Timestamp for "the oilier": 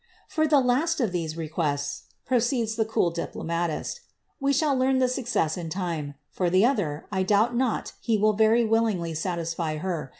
6.49-7.03